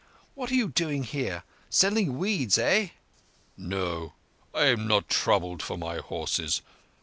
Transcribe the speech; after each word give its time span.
"What 0.33 0.49
are 0.49 0.55
you 0.55 0.69
doing 0.69 1.03
here? 1.03 1.43
Selling 1.69 2.17
weeds—eh?" 2.17 2.87
"No; 3.55 4.13
I 4.51 4.65
am 4.65 4.87
not 4.87 5.07
troubled 5.09 5.61
for 5.61 5.77
my 5.77 5.97
horses. 5.97 6.63